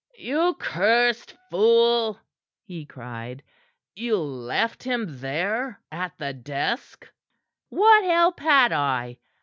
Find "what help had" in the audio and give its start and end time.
7.69-8.71